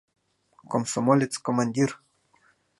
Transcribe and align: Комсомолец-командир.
Комсомолец-командир. 0.71 1.89